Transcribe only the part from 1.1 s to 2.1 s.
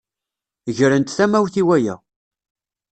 tamawt i waya.